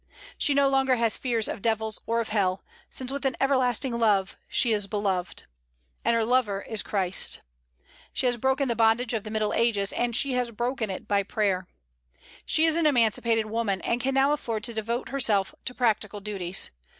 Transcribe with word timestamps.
She 0.35 0.55
no 0.55 0.67
longer 0.67 0.95
has 0.95 1.15
fear 1.15 1.39
of 1.47 1.61
devils 1.61 2.01
or 2.07 2.21
of 2.21 2.29
hell, 2.29 2.63
since 2.89 3.11
with 3.11 3.23
an 3.23 3.37
everlasting 3.39 3.99
love 3.99 4.35
she 4.47 4.73
is 4.73 4.87
beloved; 4.87 5.43
and 6.03 6.15
her 6.15 6.25
lover 6.25 6.63
is 6.63 6.81
Christ. 6.81 7.41
She 8.11 8.25
has 8.25 8.35
broken 8.35 8.67
the 8.67 8.75
bondage 8.75 9.13
of 9.13 9.23
the 9.25 9.29
Middle 9.29 9.53
Ages, 9.53 9.93
and 9.93 10.15
she 10.15 10.31
has 10.33 10.49
broken 10.49 10.89
it 10.89 11.07
by 11.07 11.21
prayer. 11.21 11.67
She 12.47 12.65
is 12.65 12.77
an 12.77 12.87
emancipated 12.87 13.45
woman, 13.45 13.79
and 13.81 14.01
can 14.01 14.15
now 14.15 14.31
afford 14.33 14.63
to 14.63 14.73
devote 14.73 15.09
herself 15.09 15.53
to 15.65 15.75
practical 15.75 16.19
duties. 16.19 16.71